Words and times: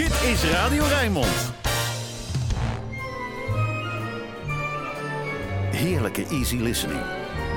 Dit 0.00 0.22
is 0.22 0.44
Radio 0.44 0.84
Rijnmond. 0.84 1.52
Heerlijke 5.70 6.26
easy 6.26 6.56
listening. 6.56 7.00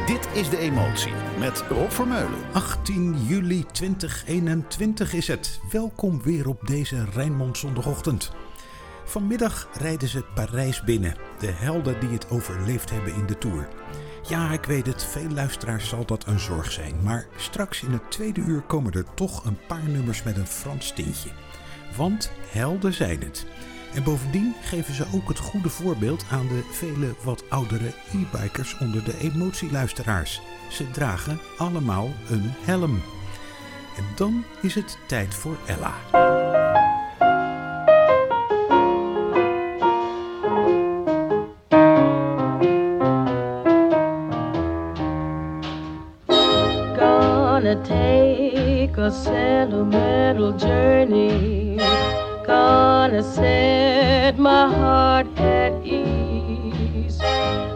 Dit 0.05 0.27
is 0.33 0.49
De 0.49 0.57
Emotie 0.57 1.11
met 1.39 1.63
Rob 1.69 1.89
Vermeulen. 1.89 2.39
18 2.53 3.25
juli 3.25 3.65
2021 3.71 5.13
is 5.13 5.27
het. 5.27 5.59
Welkom 5.71 6.21
weer 6.23 6.47
op 6.47 6.67
deze 6.67 7.05
Rijnmond 7.13 7.57
zondagochtend. 7.57 8.31
Vanmiddag 9.05 9.67
rijden 9.73 10.07
ze 10.07 10.23
Parijs 10.35 10.83
binnen. 10.83 11.15
De 11.39 11.51
helden 11.51 11.99
die 11.99 12.09
het 12.09 12.29
overleefd 12.29 12.89
hebben 12.89 13.13
in 13.13 13.25
de 13.25 13.37
Tour. 13.37 13.67
Ja, 14.27 14.51
ik 14.51 14.65
weet 14.65 14.85
het, 14.85 15.05
veel 15.05 15.29
luisteraars 15.29 15.89
zal 15.89 16.05
dat 16.05 16.27
een 16.27 16.39
zorg 16.39 16.71
zijn. 16.71 16.95
Maar 17.03 17.27
straks 17.35 17.83
in 17.83 17.91
het 17.91 18.11
tweede 18.11 18.41
uur 18.41 18.61
komen 18.61 18.91
er 18.91 19.13
toch 19.13 19.45
een 19.45 19.57
paar 19.67 19.83
nummers 19.87 20.23
met 20.23 20.37
een 20.37 20.47
Frans 20.47 20.93
tintje. 20.93 21.29
Want 21.95 22.31
helden 22.49 22.93
zijn 22.93 23.19
het. 23.21 23.45
En 23.93 24.03
bovendien 24.03 24.53
geven 24.61 24.93
ze 24.93 25.05
ook 25.13 25.27
het 25.27 25.39
goede 25.39 25.69
voorbeeld 25.69 26.25
aan 26.31 26.47
de 26.47 26.63
vele 26.71 27.15
wat 27.23 27.43
oudere 27.49 27.93
e-bikers 28.13 28.77
onder 28.77 29.03
de 29.03 29.17
emotieluisteraars. 29.17 30.41
Ze 30.69 30.91
dragen 30.91 31.39
allemaal 31.57 32.09
een 32.29 32.51
helm. 32.63 33.01
En 33.97 34.03
dan 34.15 34.43
is 34.61 34.75
het 34.75 34.97
tijd 35.07 35.33
voor 35.33 35.57
Ella. 35.65 35.93
Gonna 46.97 47.81
take 47.81 49.01
a 49.01 49.09
sentimental 49.09 50.55
journey. 50.57 51.52
Gonna 53.13 53.31
set 53.35 54.39
my 54.39 54.73
heart 54.73 55.27
at 55.37 55.85
ease. 55.85 57.19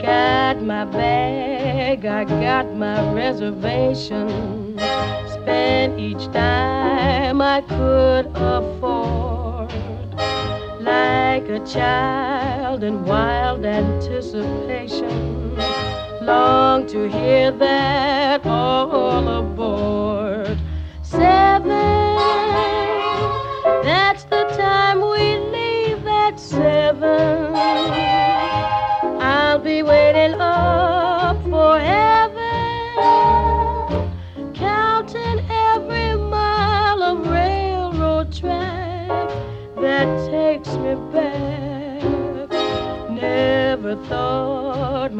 Got 0.02 0.60
my 0.60 0.84
bag, 0.84 2.04
I 2.04 2.24
got 2.24 2.74
my 2.76 3.14
reservation. 3.14 4.78
Spent 5.26 5.98
each 5.98 6.30
dime 6.32 7.40
I 7.40 7.62
could 7.62 8.26
afford 8.34 8.73
a 11.54 11.66
child 11.66 12.82
in 12.82 13.04
wild 13.04 13.64
anticipation. 13.64 15.54
Long 16.20 16.86
to 16.88 17.08
hear 17.08 17.52
that 17.52 18.44
all 18.44 19.28
aboard. 19.28 20.58
Seven, 21.02 21.68
that's 23.84 24.24
the 24.24 24.44
time 24.56 25.00
we 25.00 25.36
leave 25.56 26.04
at 26.06 26.40
seven. 26.40 27.54
I'll 29.20 29.60
be 29.60 29.84
waiting 29.84 30.34
up 30.40 31.40
for 31.44 31.78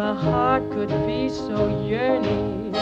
my 0.05 0.12
heart 0.12 0.62
could 0.70 0.92
be 1.06 1.30
so 1.30 1.58
yearning. 1.83 2.74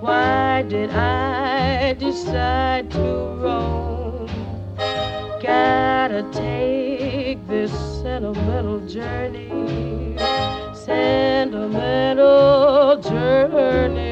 Why 0.00 0.62
did 0.62 0.90
I 0.90 1.92
decide 1.92 2.90
to 2.90 3.04
roam? 3.42 4.26
Gotta 5.40 6.22
take 6.32 7.46
this 7.46 7.70
sentimental 8.02 8.80
journey, 8.80 10.16
sentimental 10.74 12.20
journey 13.00 14.05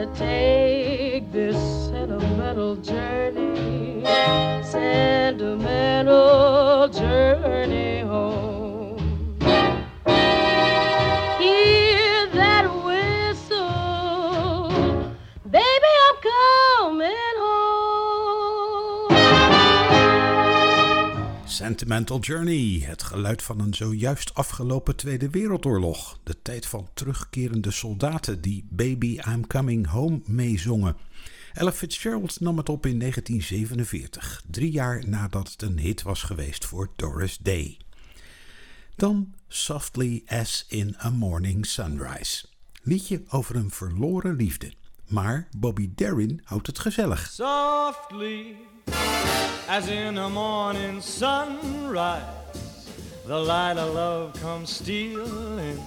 Gotta 0.00 0.18
take 0.18 1.30
this 1.30 1.56
sentimental 1.90 2.76
journey, 2.76 4.02
sentimental 4.64 5.58
journey 6.88 8.00
home. 8.00 8.49
Sentimental 21.70 22.20
Journey, 22.20 22.82
het 22.84 23.02
geluid 23.02 23.42
van 23.42 23.60
een 23.60 23.74
zojuist 23.74 24.34
afgelopen 24.34 24.96
Tweede 24.96 25.30
Wereldoorlog. 25.30 26.18
De 26.22 26.42
tijd 26.42 26.66
van 26.66 26.88
terugkerende 26.94 27.70
soldaten 27.70 28.40
die 28.40 28.66
Baby 28.70 29.18
I'm 29.26 29.46
Coming 29.46 29.86
Home 29.86 30.20
meezongen. 30.24 30.96
Ella 31.52 31.72
Fitzgerald 31.72 32.40
nam 32.40 32.56
het 32.56 32.68
op 32.68 32.86
in 32.86 32.98
1947, 32.98 34.42
drie 34.50 34.70
jaar 34.70 35.08
nadat 35.08 35.50
het 35.50 35.62
een 35.62 35.78
hit 35.78 36.02
was 36.02 36.22
geweest 36.22 36.64
voor 36.64 36.90
Doris 36.96 37.38
Day. 37.38 37.78
Dan 38.96 39.34
Softly 39.48 40.22
as 40.26 40.66
in 40.68 40.96
a 41.04 41.10
Morning 41.10 41.66
Sunrise. 41.66 42.46
Liedje 42.82 43.22
over 43.28 43.56
een 43.56 43.70
verloren 43.70 44.36
liefde. 44.36 44.72
Maar 45.10 45.48
Bobby 45.56 45.90
Darin 45.94 46.40
houdt 46.44 46.66
het 46.66 46.78
gezellig. 46.78 47.30
softly 47.30 48.56
as 49.68 49.86
in 49.88 50.16
a 50.18 50.28
morning 50.28 51.02
sunrise. 51.02 52.22
The 53.26 53.38
light 53.38 53.76
of 53.76 53.94
love 53.94 54.40
comes 54.40 54.70
stealing 54.70 55.78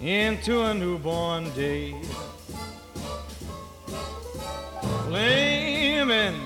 into 0.00 0.62
a 0.62 0.74
newborn 0.74 1.50
day. 1.54 1.94
Flaming 5.06 6.40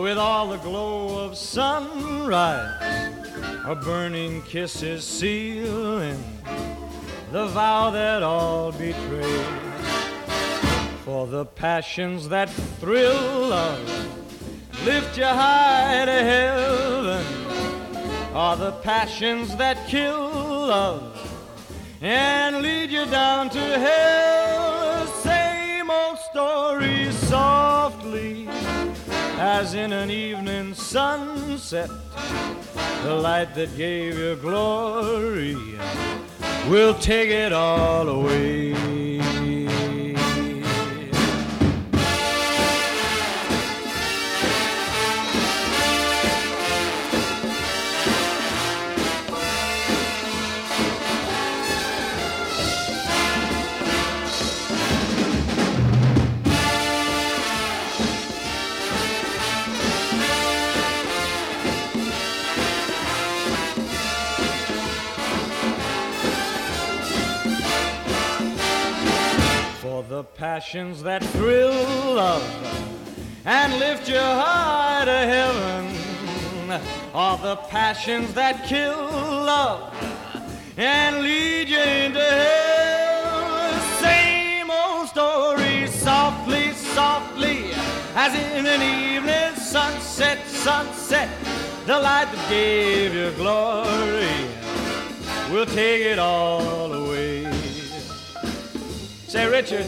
with 0.00 0.18
all 0.18 0.48
the 0.48 0.58
glow 0.58 1.24
of 1.24 1.36
sunrise, 1.36 3.10
a 3.66 3.74
burning 3.74 4.42
kiss 4.42 4.82
is 4.82 5.04
sealing 5.04 6.18
the 7.32 7.46
vow 7.48 7.90
that 7.90 8.22
all 8.22 8.70
betray. 8.72 9.44
For 11.04 11.26
the 11.26 11.44
passions 11.44 12.30
that 12.30 12.48
thrill 12.80 13.48
love 13.48 13.86
lift 14.86 15.18
you 15.18 15.26
high 15.26 16.06
to 16.06 16.12
heaven 16.12 17.26
are 18.32 18.56
the 18.56 18.72
passions 18.82 19.54
that 19.56 19.86
kill 19.86 20.18
love 20.18 21.20
and 22.00 22.62
lead 22.62 22.90
you 22.90 23.04
down 23.04 23.50
to 23.50 23.58
hell. 23.58 25.06
Same 25.22 25.90
old 25.90 26.18
story 26.30 27.12
softly 27.12 28.48
as 29.38 29.74
in 29.74 29.92
an 29.92 30.10
evening 30.10 30.72
sunset. 30.72 31.90
The 33.02 33.14
light 33.14 33.54
that 33.56 33.76
gave 33.76 34.18
you 34.18 34.36
glory 34.36 35.54
will 36.66 36.94
take 36.94 37.28
it 37.28 37.52
all 37.52 38.08
away. 38.08 39.23
Passions 70.64 71.02
that 71.02 71.22
thrill 71.22 71.74
love 72.14 72.42
and 73.44 73.78
lift 73.78 74.08
your 74.08 74.18
heart 74.18 75.04
to 75.04 75.12
heaven 75.12 76.80
are 77.12 77.36
the 77.36 77.56
passions 77.68 78.32
that 78.32 78.64
kill 78.64 78.96
love 78.96 79.92
and 80.78 81.22
lead 81.22 81.68
you 81.68 81.78
into 81.78 82.18
hell. 82.18 83.78
Same 84.00 84.70
old 84.70 85.06
story, 85.06 85.86
softly, 85.86 86.72
softly, 86.72 87.70
as 88.14 88.34
in 88.34 88.64
an 88.64 88.80
evening 88.80 89.54
sunset, 89.56 90.38
sunset, 90.46 91.28
the 91.84 91.98
light 91.98 92.32
that 92.32 92.48
gave 92.48 93.14
you 93.14 93.30
glory 93.32 94.48
will 95.52 95.66
take 95.66 96.06
it 96.06 96.18
all 96.18 96.90
away. 96.90 97.52
Say, 99.28 99.46
Richard, 99.46 99.86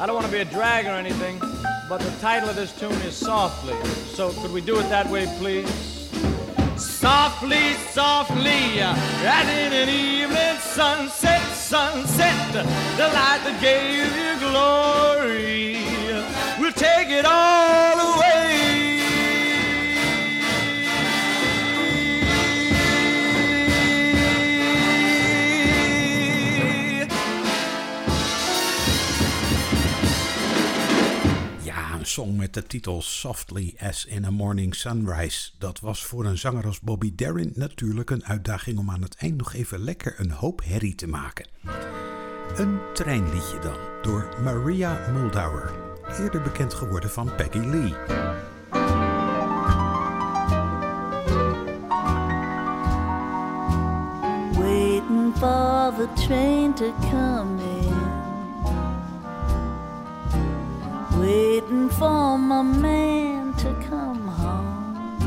I 0.00 0.06
don't 0.06 0.14
want 0.14 0.26
to 0.26 0.32
be 0.32 0.38
a 0.38 0.44
drag 0.44 0.86
or 0.86 0.90
anything, 0.90 1.40
but 1.88 1.98
the 1.98 2.10
title 2.20 2.48
of 2.48 2.54
this 2.54 2.72
tune 2.78 2.92
is 3.02 3.16
Softly. 3.16 3.74
So 4.14 4.32
could 4.40 4.52
we 4.52 4.60
do 4.60 4.78
it 4.78 4.88
that 4.90 5.10
way, 5.10 5.26
please? 5.38 5.68
Softly, 6.76 7.74
softly, 7.90 8.80
as 8.80 9.48
in 9.48 9.72
an 9.72 9.88
evening 9.88 10.60
sunset, 10.60 11.42
sunset, 11.52 12.52
the 12.52 13.08
light 13.08 13.40
that 13.42 13.58
gave 13.60 14.14
you 14.14 14.38
glory 14.48 15.58
We'll 16.60 16.72
take 16.72 17.08
it 17.08 17.24
all 17.24 18.14
away. 18.14 18.27
Song 32.08 32.36
met 32.36 32.54
de 32.54 32.62
titel 32.62 33.02
Softly 33.02 33.74
as 33.80 34.04
in 34.04 34.24
a 34.24 34.30
Morning 34.30 34.74
Sunrise. 34.74 35.50
Dat 35.58 35.80
was 35.80 36.04
voor 36.04 36.24
een 36.24 36.38
zanger 36.38 36.66
als 36.66 36.80
Bobby 36.80 37.12
Darin 37.14 37.52
natuurlijk 37.54 38.10
een 38.10 38.24
uitdaging 38.24 38.78
om 38.78 38.90
aan 38.90 39.02
het 39.02 39.16
eind 39.16 39.36
nog 39.36 39.54
even 39.54 39.78
lekker 39.78 40.14
een 40.16 40.30
hoop 40.30 40.60
herrie 40.64 40.94
te 40.94 41.06
maken. 41.06 41.48
Een 42.56 42.78
treinliedje 42.94 43.58
dan, 43.58 43.76
door 44.02 44.28
Maria 44.42 45.10
Muldauer, 45.12 45.72
eerder 46.18 46.42
bekend 46.42 46.74
geworden 46.74 47.10
van 47.10 47.34
Peggy 47.34 47.58
Lee. 47.58 47.94
Waiting 54.52 55.32
for 55.36 55.94
the 55.96 56.08
train 56.26 56.74
to 56.74 56.94
come 57.10 57.67
my 62.48 62.62
man 62.62 63.52
to 63.56 63.70
come 63.86 64.26
home. 64.26 65.20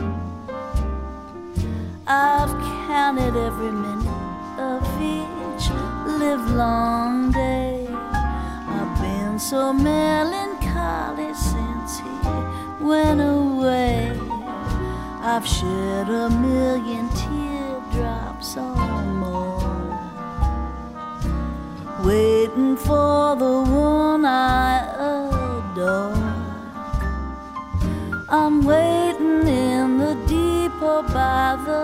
I've 2.08 2.50
counted 2.88 3.36
every 3.36 3.72
minute 3.72 4.58
of 4.58 4.82
each 5.00 5.70
livelong 6.20 7.32
day. 7.32 7.86
I've 7.92 9.00
been 9.00 9.38
so 9.38 9.72
melancholy 9.72 11.32
since 11.36 12.00
he 12.00 12.84
went 12.84 13.22
away. 13.22 14.20
I've 15.22 15.46
shed 15.46 16.10
a 16.10 16.28
million 16.28 17.08
teardrops 17.22 18.58
or 18.58 19.04
more, 19.24 20.00
waiting 22.04 22.76
for 22.78 23.36
the 23.36 23.62
one 23.70 24.01
I'm 28.44 28.64
waiting 28.66 29.48
in 29.48 30.00
the 30.00 30.16
depot 30.28 31.04
by 31.04 31.60
the 31.64 31.84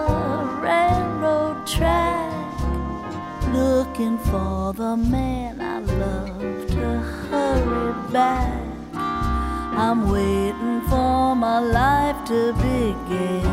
railroad 0.59 1.67
track, 1.67 2.33
looking 3.53 4.17
for 4.17 4.73
the 4.73 4.97
man 4.97 5.61
I 5.61 5.77
love 5.81 6.67
to 6.69 6.99
hurry 7.29 8.11
back. 8.11 8.63
I'm 8.95 10.09
waiting 10.09 10.81
for 10.89 11.35
my 11.35 11.59
life 11.59 12.25
to 12.29 12.53
begin. 12.53 13.45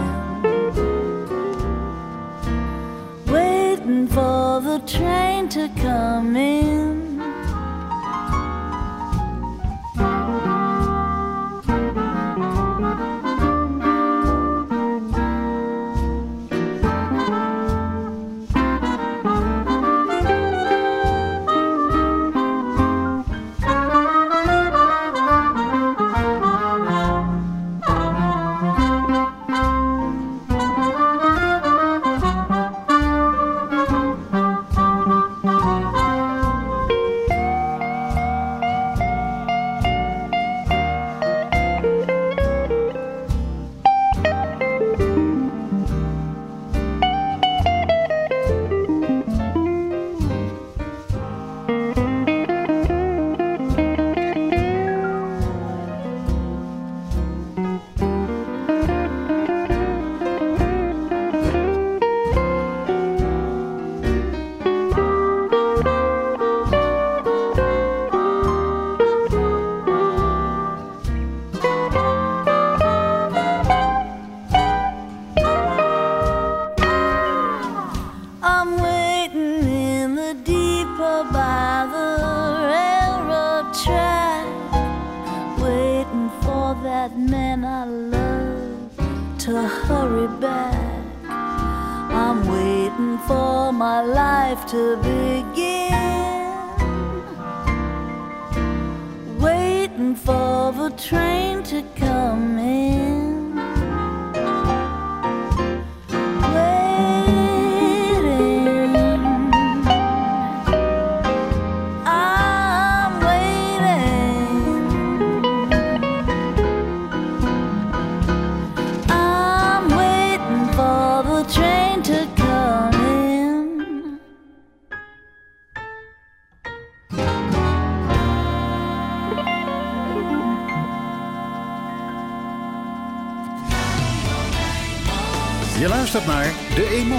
Waiting 3.26 4.08
for 4.08 4.62
the 4.62 4.78
train 4.86 5.50
to 5.50 5.68
come 5.76 6.36
in. 6.36 6.93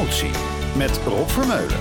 Emotie 0.06 0.32
met 0.76 1.00
Rob 1.06 1.30
Vermeulen. 1.30 1.75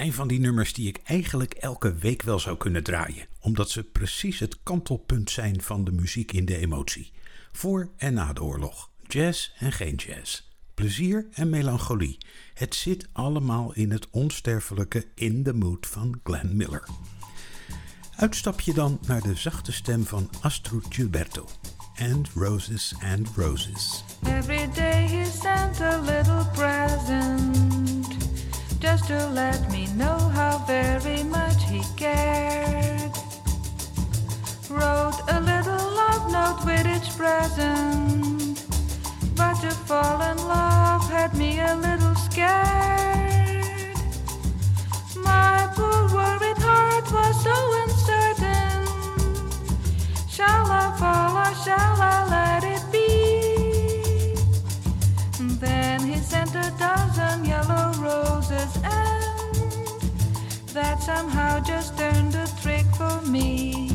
Zijn 0.00 0.12
van 0.12 0.28
die 0.28 0.40
nummers 0.40 0.72
die 0.72 0.88
ik 0.88 1.00
eigenlijk 1.04 1.54
elke 1.54 1.94
week 1.94 2.22
wel 2.22 2.38
zou 2.38 2.56
kunnen 2.56 2.82
draaien, 2.82 3.26
omdat 3.40 3.70
ze 3.70 3.84
precies 3.84 4.38
het 4.38 4.58
kantelpunt 4.62 5.30
zijn 5.30 5.62
van 5.62 5.84
de 5.84 5.92
muziek 5.92 6.32
in 6.32 6.44
de 6.44 6.56
emotie. 6.56 7.12
Voor 7.52 7.90
en 7.96 8.14
na 8.14 8.32
de 8.32 8.42
oorlog. 8.42 8.90
Jazz 9.06 9.50
en 9.58 9.72
geen 9.72 9.94
jazz. 9.94 10.42
Plezier 10.74 11.26
en 11.32 11.50
melancholie. 11.50 12.18
Het 12.54 12.74
zit 12.74 13.08
allemaal 13.12 13.74
in 13.74 13.90
het 13.90 14.10
onsterfelijke 14.10 15.06
In 15.14 15.42
the 15.42 15.52
Mood 15.54 15.86
van 15.86 16.20
Glenn 16.22 16.56
Miller. 16.56 16.88
Uitstapje 18.16 18.74
dan 18.74 18.98
naar 19.06 19.22
de 19.22 19.34
zachte 19.34 19.72
stem 19.72 20.04
van 20.04 20.30
Astrud 20.40 20.86
Gilberto. 20.88 21.48
And 21.98 22.28
Roses 22.34 22.94
and 23.02 23.28
Roses. 23.36 24.04
Every 24.22 24.68
day 24.74 25.06
he 25.06 25.24
sent 25.24 25.80
a 25.80 26.00
to 29.10 29.26
let 29.30 29.60
me 29.72 29.88
know 29.96 30.18
how 30.38 30.58
very 30.68 31.24
much 31.24 31.64
he 31.64 31.82
cared. 31.96 33.10
Wrote 34.70 35.18
a 35.36 35.40
little 35.40 35.84
love 36.00 36.24
note 36.30 36.60
with 36.64 36.86
each 36.94 37.10
present, 37.18 38.64
but 39.34 39.54
to 39.62 39.70
fall 39.88 40.22
in 40.30 40.38
love 40.46 41.02
had 41.10 41.34
me 41.34 41.58
a 41.58 41.74
little 41.74 42.14
scared. 42.14 43.98
My 45.16 45.68
poor 45.74 46.00
worried 46.14 46.60
heart 46.68 47.06
was 47.16 47.34
so 47.48 47.56
uncertain. 47.82 48.86
Shall 50.36 50.66
I 50.82 50.86
fall 51.00 51.32
or 51.44 51.52
shall 51.64 51.96
I 52.14 52.16
let 52.36 52.62
it 52.74 52.84
be? 52.92 53.08
Then 55.58 55.99
sent 56.52 56.66
a 56.66 56.78
dozen 56.78 57.44
yellow 57.44 57.92
roses, 57.98 58.76
and 58.82 60.02
that 60.72 61.00
somehow 61.02 61.60
just 61.60 61.96
turned 61.96 62.32
the 62.32 62.50
trick 62.62 62.86
for 62.96 63.20
me. 63.28 63.89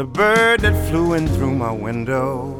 The 0.00 0.06
bird 0.06 0.60
that 0.60 0.88
flew 0.88 1.12
in 1.12 1.28
through 1.28 1.54
my 1.54 1.70
window 1.70 2.58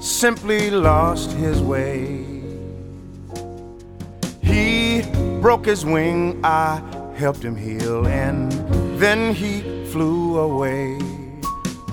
simply 0.00 0.70
lost 0.70 1.30
his 1.32 1.60
way. 1.60 2.24
He 4.40 5.02
broke 5.42 5.66
his 5.66 5.84
wing, 5.84 6.40
I 6.42 6.80
helped 7.18 7.42
him 7.44 7.54
heal, 7.54 8.06
and 8.06 8.50
then 8.98 9.34
he 9.34 9.60
flew 9.92 10.38
away. 10.38 10.98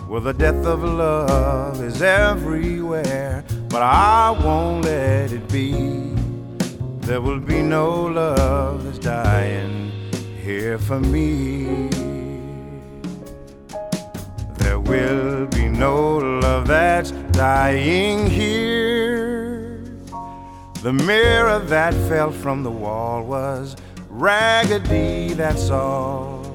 Well, 0.07 0.21
the 0.21 0.31
death 0.31 0.65
of 0.65 0.85
love 0.85 1.83
is 1.83 2.01
everywhere, 2.01 3.43
but 3.67 3.81
I 3.81 4.31
won't 4.31 4.85
let 4.85 5.33
it 5.33 5.49
be. 5.49 6.13
There 7.01 7.19
will 7.19 7.41
be 7.41 7.61
no 7.61 8.05
love 8.05 8.85
that's 8.85 8.99
dying 8.99 9.91
here 10.41 10.79
for 10.79 11.01
me. 11.01 11.80
That's 16.71 17.11
dying 17.33 18.29
here. 18.29 19.83
The 20.81 20.93
mirror 20.93 21.59
that 21.59 21.93
fell 22.07 22.31
from 22.31 22.63
the 22.63 22.71
wall 22.71 23.23
was 23.23 23.75
raggedy, 24.07 25.33
that's 25.33 25.69
all. 25.69 26.45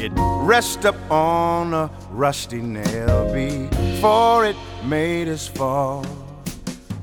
It 0.00 0.10
rests 0.16 0.84
up 0.84 0.96
on 1.08 1.72
a 1.72 1.88
rusty 2.10 2.60
nail 2.60 3.32
before 3.32 4.44
it 4.44 4.56
made 4.84 5.28
us 5.28 5.46
fall. 5.46 6.04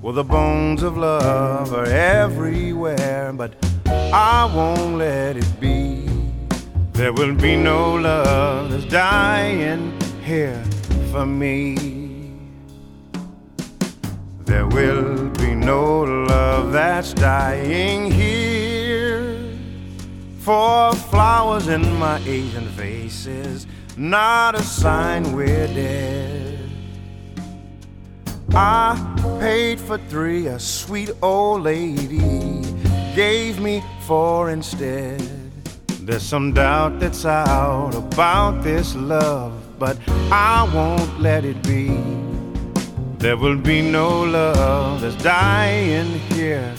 Well, 0.01 0.11
the 0.13 0.25
bones 0.25 0.83
of 0.83 0.97
love 0.97 1.73
are 1.73 1.85
everywhere, 1.85 3.31
but 3.31 3.53
I 3.87 4.51
won't 4.53 4.97
let 4.97 5.37
it 5.37 5.59
be. 5.61 6.05
There 6.91 7.13
will 7.13 7.33
be 7.33 7.55
no 7.55 7.95
love 7.95 8.71
that's 8.71 8.85
dying 8.85 10.04
here 10.25 10.63
for 11.11 11.25
me. 11.25 11.77
There 14.45 14.65
will 14.65 15.29
be 15.29 15.53
no 15.53 16.01
love 16.01 16.71
that's 16.71 17.13
dying 17.13 18.11
here. 18.11 19.55
For 20.39 20.93
flowers 20.93 21.67
in 21.67 21.83
my 21.99 22.17
Asian 22.25 22.67
faces, 22.69 23.67
not 23.97 24.55
a 24.55 24.63
sign 24.63 25.31
we're 25.33 25.67
dead. 25.67 26.69
I 28.53 28.95
paid 29.39 29.79
for 29.79 29.99
three, 30.09 30.47
a 30.47 30.59
sweet 30.59 31.11
old 31.21 31.61
lady 31.63 32.61
gave 33.15 33.59
me 33.59 33.83
four 34.07 34.49
instead. 34.49 35.21
There's 36.01 36.23
some 36.23 36.53
doubt 36.53 36.99
that's 36.99 37.25
out 37.25 37.95
about 37.95 38.63
this 38.63 38.95
love, 38.95 39.53
but 39.77 39.97
I 40.31 40.69
won't 40.73 41.19
let 41.19 41.45
it 41.45 41.61
be. 41.63 41.87
There 43.17 43.37
will 43.37 43.57
be 43.57 43.81
no 43.81 44.23
love 44.23 45.01
that's 45.01 45.15
dying 45.23 46.19
here 46.31 46.73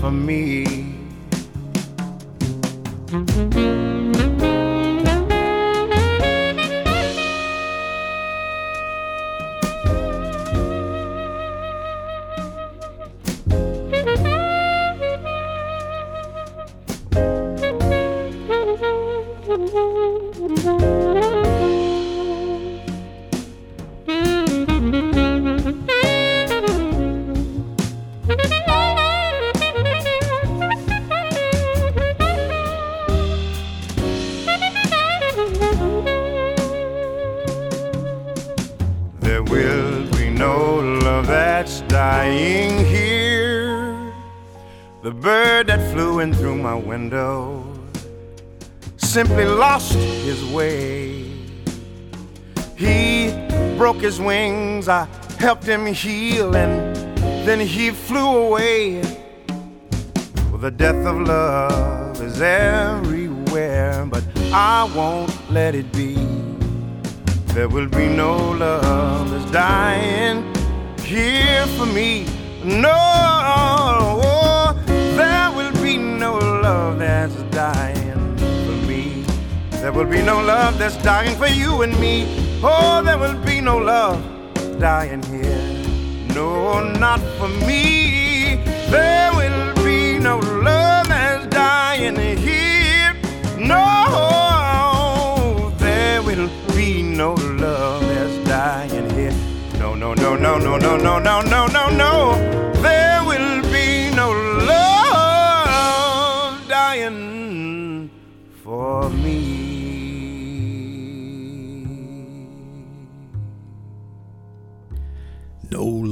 for 0.00 0.10
me. 0.10 0.94
Simply 49.14 49.44
lost 49.44 49.92
his 49.92 50.44
way. 50.46 51.22
He 52.76 53.30
broke 53.78 54.00
his 54.00 54.18
wings, 54.20 54.88
I 54.88 55.06
helped 55.38 55.62
him 55.62 55.86
heal, 55.86 56.56
and 56.56 56.96
then 57.46 57.60
he 57.60 57.90
flew 57.90 58.26
away. 58.46 59.02
Well, 60.50 60.58
the 60.58 60.72
death 60.72 61.06
of 61.06 61.20
love 61.20 62.20
is 62.20 62.42
everywhere, 62.42 64.04
but 64.04 64.24
I 64.52 64.90
won't 64.96 65.32
let 65.48 65.76
it 65.76 65.92
be. 65.92 66.16
There 67.54 67.68
will 67.68 67.86
be 67.86 68.08
no 68.08 68.34
love 68.50 69.30
that's 69.30 69.48
dying 69.52 70.42
here 70.98 71.64
for 71.76 71.86
me. 71.86 72.26
No, 72.64 72.98
there 74.88 75.52
will 75.52 75.74
be 75.80 75.98
no 75.98 76.36
love 76.36 76.98
that's 76.98 77.40
dying. 77.54 77.93
There 79.84 79.92
will 79.92 80.06
be 80.06 80.22
no 80.22 80.40
love 80.40 80.78
that's 80.78 80.96
dying 81.02 81.36
for 81.36 81.46
you 81.46 81.82
and 81.82 81.92
me. 82.00 82.24
Oh, 82.62 83.02
there 83.04 83.18
will 83.18 83.36
be 83.44 83.60
no 83.60 83.76
love 83.76 84.18
dying 84.80 85.22
here. 85.24 85.84
No, 86.34 86.80
not 86.80 87.20
for 87.36 87.48
me. 87.48 88.54
There 88.88 89.30
will 89.34 89.74
be 89.84 90.18
no 90.18 90.38
love 90.38 91.08
that's 91.08 91.46
dying 91.48 92.16
here. 92.16 93.14
No, 93.58 95.70
there 95.76 96.22
will 96.22 96.48
be 96.74 97.02
no 97.02 97.34
love 97.34 98.00
that's 98.08 98.48
dying 98.48 99.10
here. 99.10 99.34
No, 99.78 99.94
no, 99.94 100.14
no, 100.14 100.34
no, 100.34 100.56
no, 100.56 100.78
no, 100.78 100.96
no, 100.96 101.18
no, 101.18 101.42
no, 101.42 101.66
no, 101.66 101.88
no. 101.90 102.73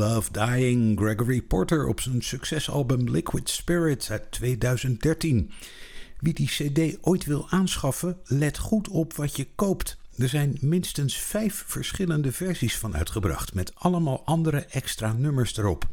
Love 0.03 0.33
Dying, 0.33 0.99
Gregory 0.99 1.43
Porter 1.43 1.87
op 1.87 2.01
zijn 2.01 2.23
succesalbum 2.23 3.11
Liquid 3.11 3.49
Spirit 3.49 4.09
uit 4.11 4.31
2013. 4.31 5.51
Wie 6.19 6.35
die 6.35 6.47
CD 6.47 6.99
ooit 7.01 7.25
wil 7.25 7.47
aanschaffen, 7.51 8.19
let 8.25 8.59
goed 8.59 8.89
op 8.89 9.15
wat 9.15 9.37
je 9.37 9.47
koopt. 9.55 9.99
Er 10.17 10.29
zijn 10.29 10.57
minstens 10.61 11.17
vijf 11.17 11.65
verschillende 11.67 12.33
versies 12.33 12.79
van 12.79 12.97
uitgebracht, 12.97 13.55
met 13.55 13.73
allemaal 13.75 14.23
andere 14.25 14.59
extra 14.59 15.13
nummers 15.13 15.57
erop. 15.57 15.89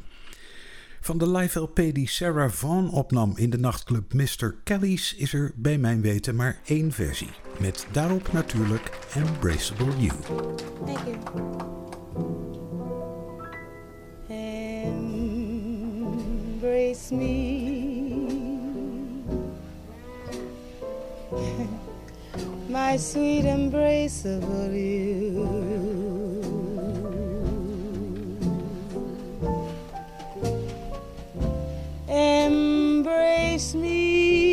Van 1.01 1.17
de 1.17 1.29
live 1.29 1.59
LP 1.59 1.75
die 1.75 2.09
Sarah 2.09 2.51
Vaughan 2.51 2.91
opnam 2.91 3.33
in 3.35 3.49
de 3.49 3.57
nachtclub 3.57 4.13
Mr. 4.13 4.55
Kelly's 4.63 5.13
is 5.13 5.33
er 5.33 5.51
bij 5.55 5.77
mijn 5.77 6.01
weten 6.01 6.35
maar 6.35 6.61
één 6.65 6.91
versie. 6.91 7.31
Met 7.59 7.87
daarop 7.91 8.31
natuurlijk 8.31 8.99
Embraceable 9.13 9.99
You. 9.99 10.13
Thank 10.85 11.07
you. 11.07 12.48
Embrace 16.69 17.11
me, 17.11 18.13
my 22.69 22.95
sweet 22.95 23.45
embrace 23.45 24.21
embraceable 24.21 24.71
you. 24.77 25.49
Embrace 32.07 33.73
me. 33.73 34.48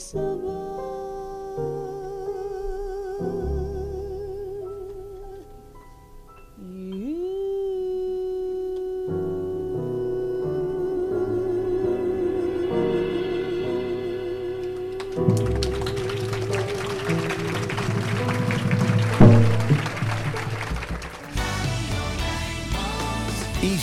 Easy 0.00 0.16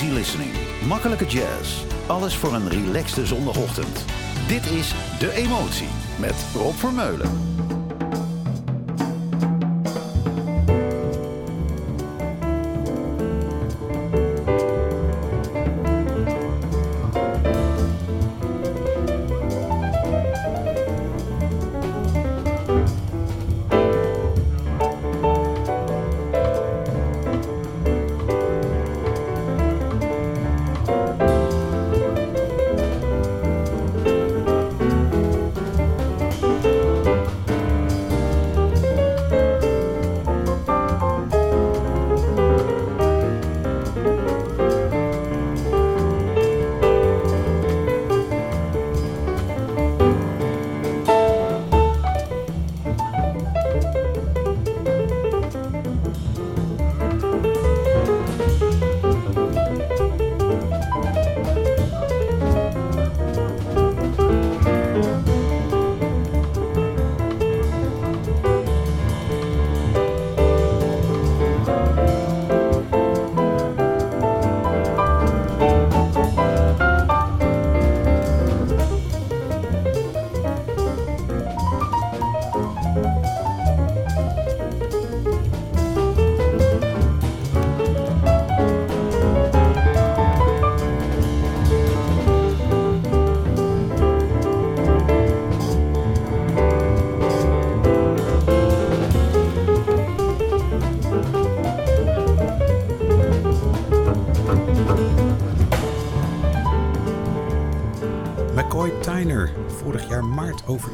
listening. 0.05 0.51
Makkelijke 0.87 1.25
jazz. 1.25 1.83
Alles 2.07 2.35
voor 2.35 2.53
een 2.53 2.69
relaxte 2.69 3.25
zondagochtend. 3.25 4.05
Dit 4.47 4.65
is 4.71 4.93
De 5.19 5.31
Emotie 5.33 6.06
met 6.19 6.45
Rob 6.53 6.75
Vermeulen. 6.75 7.56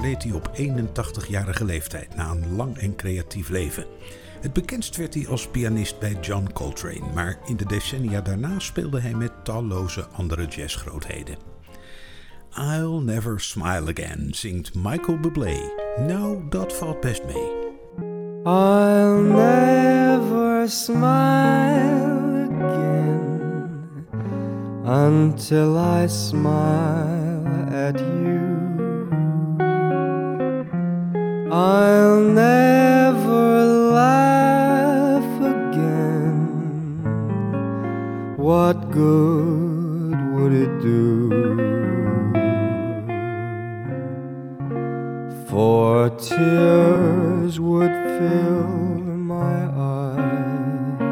Overleed 0.04 0.24
hij 0.24 0.34
op 0.34 0.52
81-jarige 1.28 1.66
leeftijd 1.66 2.16
na 2.16 2.30
een 2.30 2.56
lang 2.56 2.78
en 2.78 2.96
creatief 2.96 3.50
leven. 3.50 3.86
Het 4.42 4.54
bekendst 4.54 4.96
werd 4.96 5.14
hij 5.14 5.28
als 5.28 5.48
pianist 5.48 6.00
bij 6.00 6.18
John 6.22 6.50
Coltrane, 6.54 7.14
maar 7.14 7.38
in 7.46 7.58
de 7.58 7.66
decennia 7.66 8.22
daarna 8.22 8.60
speelde 8.60 9.00
hij 9.00 9.14
met 9.14 9.32
talloze 9.44 10.06
andere 10.08 10.46
jazzgrootheden. 10.46 11.38
I'll 12.58 13.02
Never 13.04 13.40
Smile 13.40 13.92
Again 13.92 14.28
zingt 14.32 14.74
Michael 14.74 15.20
Bublé. 15.20 15.58
Nou, 16.08 16.50
dat 16.50 16.74
valt 16.74 17.00
best 17.00 17.24
mee. 17.26 17.52
I'll 18.44 19.22
never 19.22 20.70
smile 20.70 22.48
again 22.62 24.06
until 24.86 25.78
I 25.78 26.08
smile 26.08 27.70
at 27.72 28.00
you. 28.00 28.43
I'll 31.56 32.20
never 32.20 33.66
laugh 33.94 35.42
again. 35.56 36.40
What 38.38 38.90
good 38.90 40.18
would 40.34 40.52
it 40.52 40.82
do? 40.82 41.30
For 45.48 46.10
tears 46.10 47.60
would 47.60 47.94
fill 48.18 48.68
my 49.36 49.60
eyes, 49.78 51.06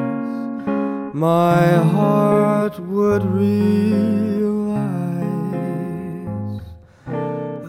my 1.13 1.67
heart 1.93 2.79
would 2.79 3.23
realize 3.25 3.51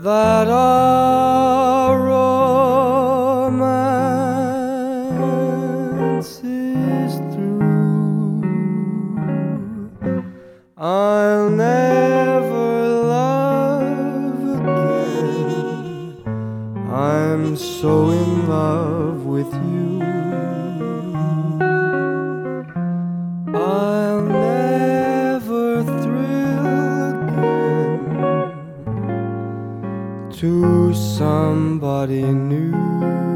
that 0.03 0.49
our 0.49 1.82
I'll 11.03 11.51
never 11.51 12.71
love 13.19 14.39
again. 14.61 16.15
I'm 16.89 17.57
so 17.57 18.11
in 18.11 18.49
love 18.49 19.27
with 19.27 19.53
you. 19.53 20.01
I'll 23.53 24.23
never 24.23 25.83
thrill 26.03 26.67
again 27.25 28.53
to 30.39 30.95
somebody 30.95 32.23
new. 32.23 33.32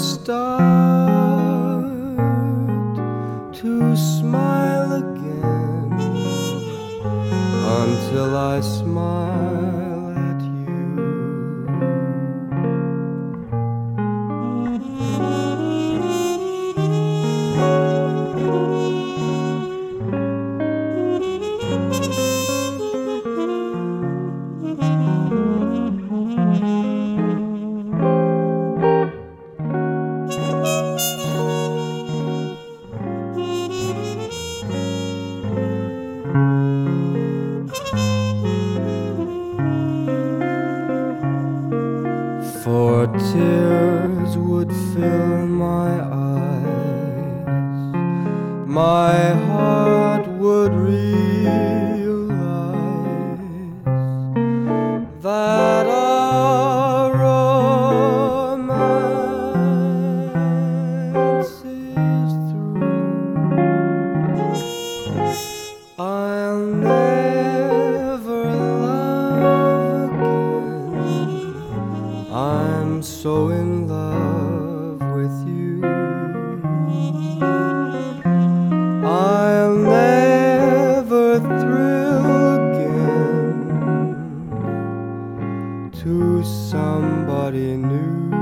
Start 0.00 0.39
to 86.02 86.42
somebody 86.42 87.76
new. 87.76 88.39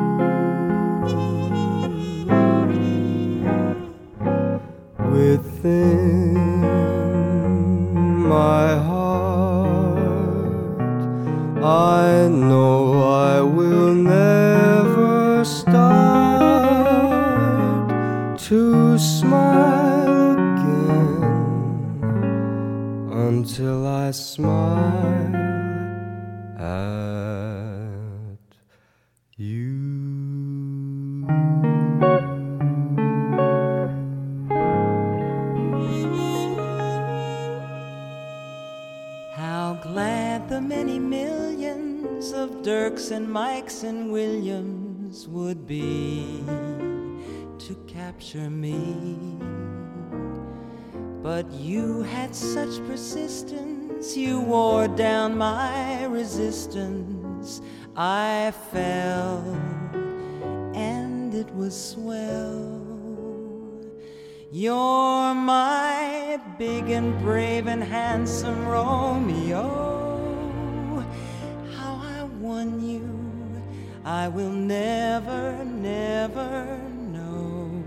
My 55.49 56.05
resistance. 56.05 57.63
I 57.97 58.53
fell, 58.73 59.41
and 60.75 61.35
it 61.43 61.51
was 61.61 61.75
swell. 61.93 62.65
You're 64.51 65.35
my 65.35 66.41
big 66.59 66.85
and 66.99 67.11
brave 67.25 67.67
and 67.67 67.83
handsome 67.83 68.63
Romeo. 68.67 69.67
How 71.77 71.95
I 72.19 72.19
won 72.47 72.69
you, 72.93 73.09
I 74.05 74.29
will 74.37 74.57
never, 74.79 75.43
never 75.65 76.53
know. 77.15 77.83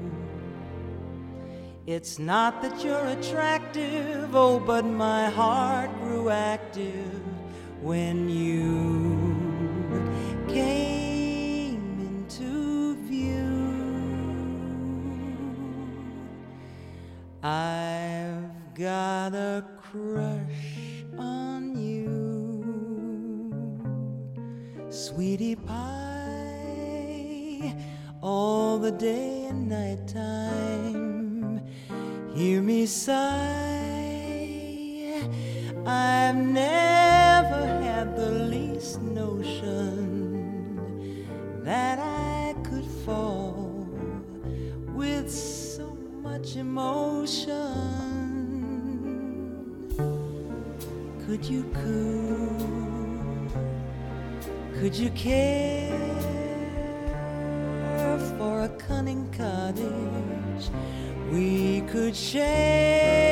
It's 1.85 2.17
not 2.17 2.61
that 2.63 2.75
you're 2.83 3.09
attractive, 3.17 4.35
oh, 4.35 4.59
but 4.59 4.85
my 4.85 5.29
heart 5.29 5.91
grew 6.01 6.29
active 6.29 7.20
when 7.81 8.29
you 8.29 8.69
came 10.47 11.99
into 11.99 12.95
view. 13.07 13.41
I've 17.41 18.75
got 18.75 19.33
a 19.33 19.65
crush 19.81 21.03
on 21.17 21.75
you, 21.75 22.61
sweetie 24.91 25.55
pie, 25.55 25.73
all 28.21 28.77
the 28.77 28.91
day 28.91 29.47
and 29.49 29.67
night 29.67 30.07
time. 30.07 31.63
Hear 32.35 32.61
me 32.61 32.85
sigh. 32.85 33.71
I've 35.83 36.35
never 37.51 37.83
had 37.83 38.15
the 38.15 38.31
least 38.31 39.01
notion 39.01 40.07
that 41.63 41.99
I 41.99 42.55
could 42.63 42.85
fall 43.05 43.89
with 44.95 45.29
so 45.29 45.97
much 46.23 46.55
emotion. 46.55 47.67
Could 51.25 51.43
you 51.45 51.63
coo? 51.79 52.49
Could 54.79 54.95
you 54.95 55.09
care 55.11 55.89
for 58.37 58.61
a 58.61 58.69
cunning 58.87 59.29
cottage? 59.37 60.69
We 61.31 61.81
could 61.91 62.15
share 62.15 63.30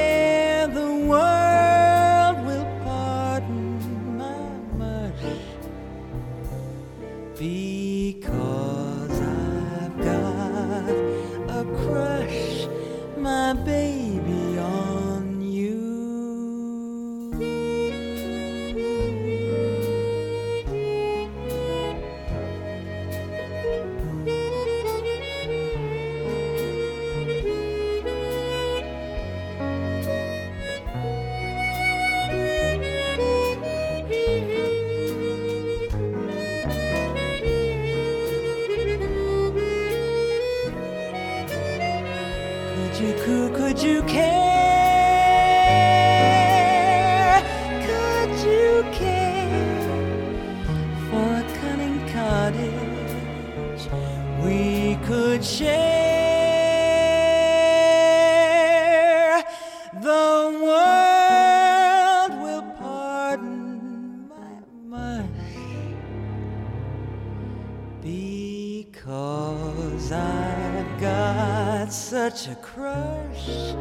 such 72.09 72.47
a 72.47 72.55
crush, 72.55 73.75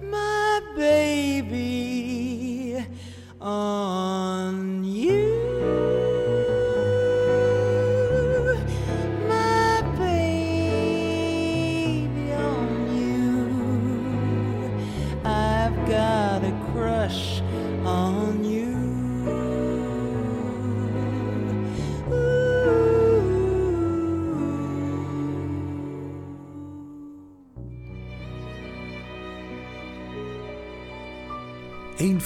my 0.00 0.60
baby, 0.74 2.82
on 3.42 4.84
you. 4.84 5.27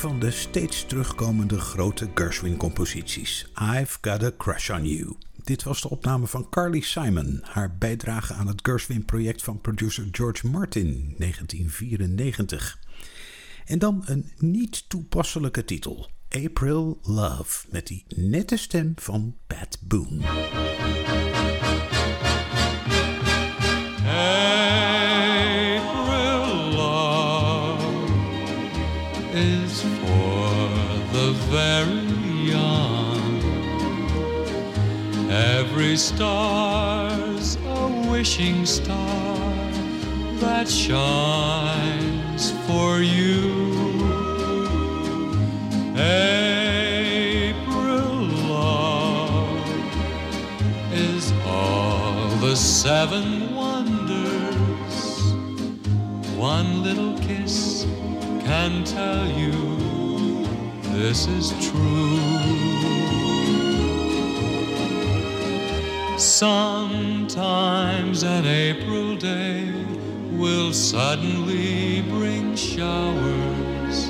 Van 0.03 0.21
de 0.21 0.31
steeds 0.31 0.85
terugkomende 0.87 1.59
grote 1.61 2.11
Gershwin-composities. 2.15 3.47
I've 3.61 3.99
Got 4.01 4.23
a 4.23 4.31
Crush 4.37 4.71
on 4.71 4.87
You. 4.87 5.17
Dit 5.45 5.63
was 5.63 5.81
de 5.81 5.91
opname 5.91 6.27
van 6.27 6.49
Carly 6.49 6.81
Simon, 6.81 7.41
haar 7.43 7.77
bijdrage 7.77 8.33
aan 8.33 8.47
het 8.47 8.61
Gershwin-project 8.63 9.43
van 9.43 9.61
producer 9.61 10.09
George 10.11 10.47
Martin, 10.47 11.15
1994. 11.19 12.79
En 13.65 13.79
dan 13.79 14.03
een 14.05 14.33
niet 14.39 14.89
toepasselijke 14.89 15.65
titel, 15.65 16.11
April 16.29 16.99
Love, 17.03 17.67
met 17.71 17.87
die 17.87 18.05
nette 18.17 18.57
stem 18.57 18.93
van 18.97 19.37
Pat 19.47 19.79
Boone. 19.81 21.02
Every 35.83 35.97
star's 35.97 37.57
a 37.57 38.09
wishing 38.09 38.65
star 38.65 39.37
that 40.39 40.69
shines 40.69 42.53
for 42.69 43.01
you. 43.01 43.51
April 45.99 47.57
love 48.47 49.59
is 50.93 51.33
all 51.47 52.29
the 52.37 52.55
seven 52.55 53.53
wonders. 53.53 54.95
One 56.37 56.85
little 56.85 57.19
kiss 57.19 57.87
can 58.45 58.85
tell 58.85 59.27
you 59.27 60.47
this 60.95 61.27
is 61.27 61.51
true. 61.61 62.62
Sometimes 66.23 68.23
an 68.23 68.47
April 68.47 69.17
day 69.17 69.73
will 70.31 70.73
suddenly 70.73 72.03
bring 72.03 72.55
showers, 72.55 74.09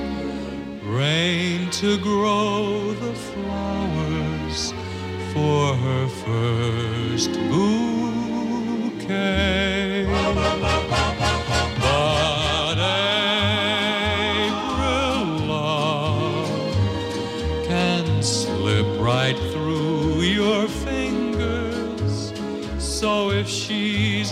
rain 0.85 1.71
to 1.71 1.97
grow 2.03 2.93
the 2.93 3.15
flowers 3.15 4.75
for 5.33 5.75
her 5.75 6.07
first 6.07 7.33
bouquet. 7.49 8.03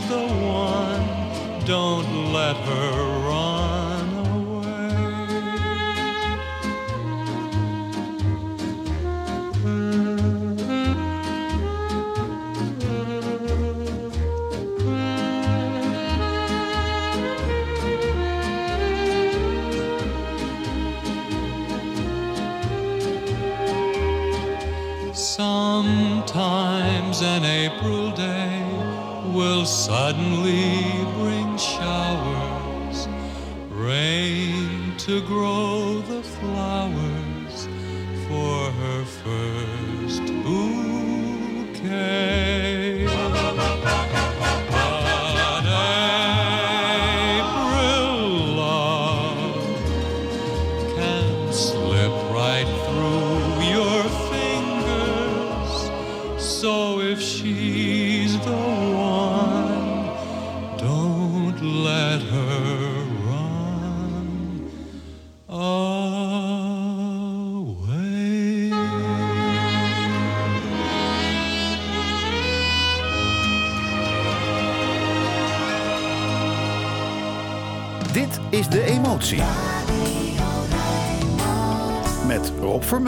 The 0.08 0.18
one, 0.18 1.64
don't 1.64 2.09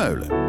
Meulen. 0.03 0.42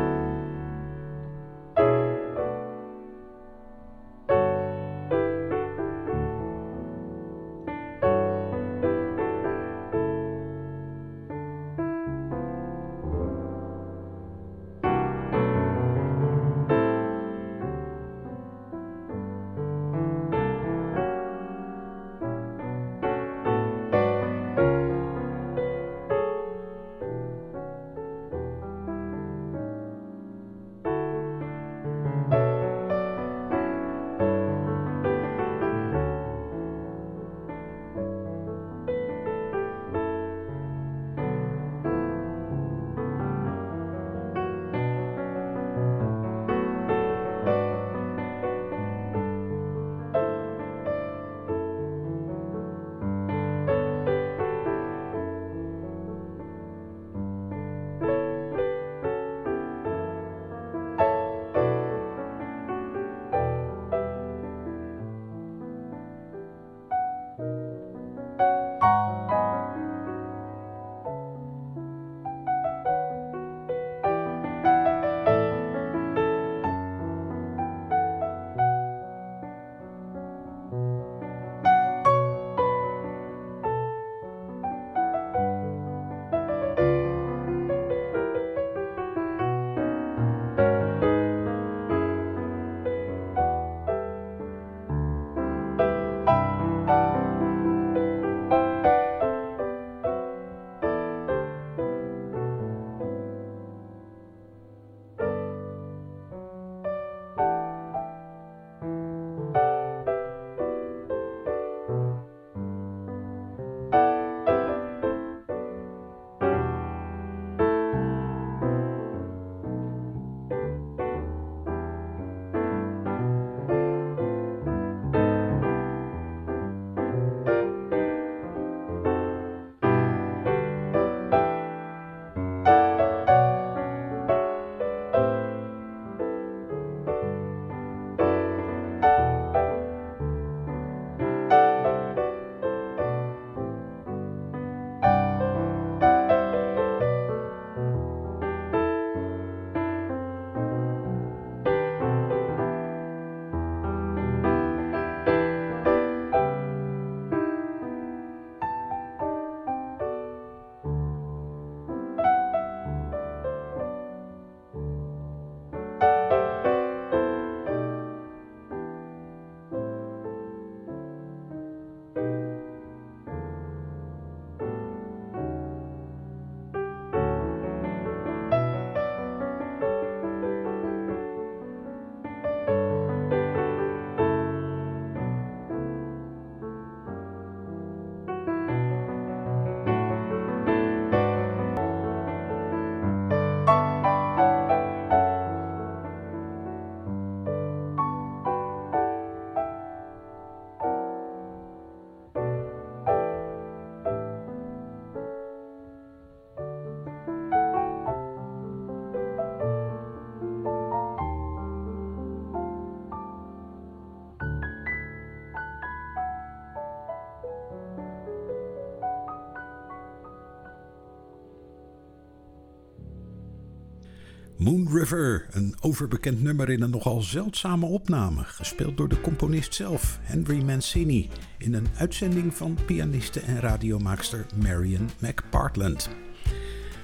Moon 224.57 224.87
River, 224.91 225.47
een 225.51 225.75
overbekend 225.81 226.41
nummer 226.41 226.69
in 226.69 226.81
een 226.81 226.89
nogal 226.89 227.21
zeldzame 227.21 227.85
opname, 227.85 228.43
gespeeld 228.43 228.97
door 228.97 229.07
de 229.07 229.21
componist 229.21 229.73
zelf, 229.73 230.19
Henry 230.21 230.63
Mancini, 230.63 231.29
in 231.57 231.73
een 231.73 231.87
uitzending 231.97 232.55
van 232.55 232.77
pianiste 232.85 233.39
en 233.39 233.59
radiomaakster 233.59 234.45
Marion 234.61 235.09
McPartland. 235.19 236.09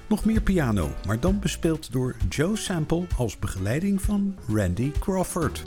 Nog 0.07 0.25
meer 0.25 0.41
piano, 0.41 0.89
maar 1.07 1.19
dan 1.19 1.39
bespeeld 1.39 1.91
door 1.91 2.15
Joe 2.29 2.55
Sample 2.55 3.07
als 3.17 3.39
begeleiding 3.39 4.01
van 4.01 4.35
Randy 4.47 4.91
Crawford. 4.99 5.63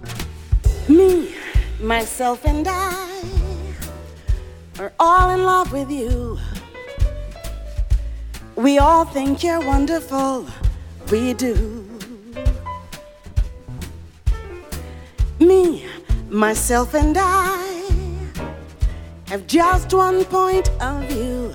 Me, 0.89 1.35
myself 1.81 2.45
and 2.45 2.67
I 2.67 2.95
are 4.79 4.93
all 4.97 5.33
in 5.33 5.41
love 5.41 5.73
with 5.73 5.91
you. 5.99 6.39
We 8.55 8.81
all 8.81 9.05
think 9.13 9.39
you're 9.39 9.65
wonderful. 9.65 10.62
We 11.13 11.35
do. 11.35 11.87
Me, 15.39 15.85
myself, 16.31 16.95
and 16.95 17.15
I 17.19 17.91
have 19.27 19.47
just 19.47 19.93
one 19.93 20.25
point 20.25 20.71
of 20.81 21.05
view. 21.11 21.53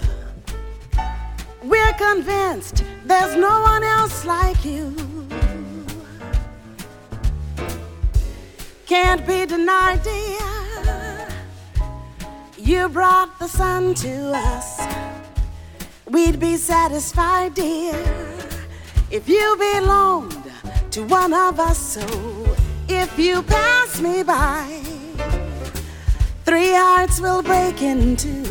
We're 1.63 1.93
convinced 1.93 2.83
there's 3.03 3.35
no 3.35 3.61
one 3.61 3.83
else 3.83 4.25
like 4.25 4.63
you. 4.63 4.95
Can't 8.85 9.25
be 9.25 9.47
denied, 9.47 10.03
dear. 10.03 11.27
You 12.59 12.89
brought 12.89 13.39
the 13.39 13.47
sun 13.47 13.95
to 14.05 14.33
us. 14.35 14.81
We'd 16.05 16.39
be 16.39 16.57
satisfied, 16.57 17.55
dear, 17.55 18.36
if 19.09 19.29
you 19.29 19.55
belonged 19.57 20.51
to 20.91 21.03
one 21.03 21.33
of 21.33 21.59
us. 21.59 21.77
So 21.77 22.05
if 22.87 23.17
you 23.17 23.41
pass 23.41 23.99
me 24.01 24.23
by, 24.23 24.81
three 26.45 26.73
hearts 26.73 27.19
will 27.21 27.41
break 27.41 27.81
in 27.81 28.15
two. 28.15 28.45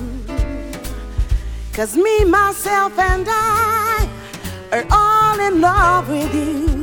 Cause 1.72 1.96
me, 1.96 2.24
myself, 2.24 2.98
and 2.98 3.26
I 3.28 4.08
are 4.72 4.86
all 4.90 5.38
in 5.40 5.60
love 5.60 6.08
with 6.08 6.34
you. 6.34 6.75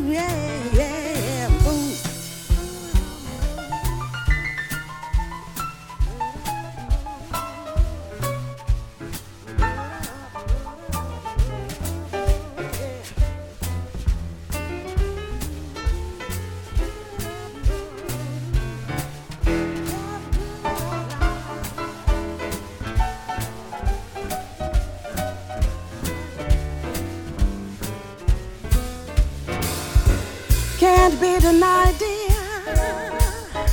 Can't 31.03 31.19
be 31.19 31.37
denied, 31.37 31.95
dear. 31.99 33.65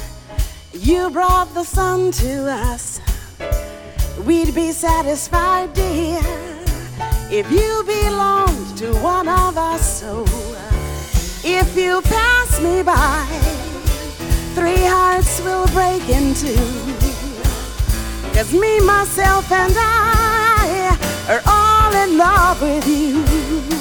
You 0.73 1.11
brought 1.11 1.55
the 1.55 1.63
sun 1.63 2.11
to 2.11 2.51
us. 2.51 3.01
We'd 4.27 4.53
be 4.53 4.73
satisfied, 4.73 5.73
dear, 5.73 6.19
if 7.31 7.49
you 7.53 7.85
belonged 7.87 8.77
to 8.79 8.93
one 8.97 9.29
of 9.29 9.57
us. 9.57 10.01
So 10.01 10.25
if 11.45 11.77
you 11.77 12.03
pass 12.03 12.61
me 12.61 12.83
by, 12.83 13.25
three 14.57 14.85
hearts 14.85 15.41
will 15.43 15.69
break 15.69 16.03
in 16.09 16.35
two. 16.35 16.67
Cause 18.35 18.53
me, 18.53 18.81
myself, 18.81 19.53
and 19.53 19.75
I 19.77 20.99
are 21.29 21.43
all 21.47 21.95
in 21.95 22.19
love 22.19 22.61
with 22.61 22.89
you. 22.89 23.80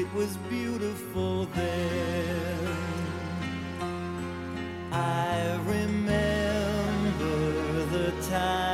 It 0.00 0.10
was 0.14 0.34
beautiful 0.48 1.44
then. 1.54 2.74
I 4.90 5.60
remember 5.66 7.36
the 7.92 8.10
time 8.30 8.69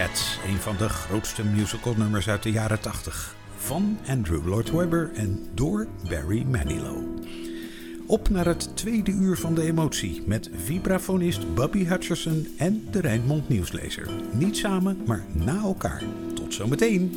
Een 0.00 0.56
van 0.58 0.76
de 0.76 0.88
grootste 0.88 1.44
musicalnummers 1.44 2.28
uit 2.28 2.42
de 2.42 2.50
jaren 2.50 2.80
80. 2.80 3.34
Van 3.56 3.98
Andrew 4.08 4.46
Lloyd 4.46 4.70
Webber 4.70 5.10
en 5.14 5.48
door 5.54 5.86
Barry 6.08 6.42
Manilow. 6.42 7.24
Op 8.06 8.28
naar 8.28 8.46
het 8.46 8.76
tweede 8.76 9.10
uur 9.10 9.36
van 9.36 9.54
de 9.54 9.62
emotie 9.62 10.22
met 10.26 10.50
vibrafonist 10.54 11.54
Bobby 11.54 11.84
Hutcherson 11.84 12.46
en 12.58 12.88
de 12.90 13.00
Rijnmond 13.00 13.48
Nieuwslezer. 13.48 14.10
Niet 14.32 14.56
samen, 14.56 15.02
maar 15.06 15.24
na 15.32 15.60
elkaar. 15.62 16.02
Tot 16.34 16.54
zometeen. 16.54 17.12